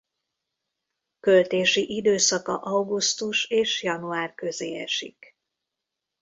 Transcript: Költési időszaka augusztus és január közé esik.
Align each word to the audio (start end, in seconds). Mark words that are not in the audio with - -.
Költési 1.19 1.95
időszaka 1.95 2.57
augusztus 2.57 3.45
és 3.49 3.83
január 3.83 4.33
közé 4.33 4.75
esik. 4.81 5.37